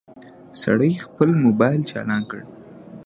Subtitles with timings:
[0.61, 2.39] سړي خپل موبايل چالان کړ.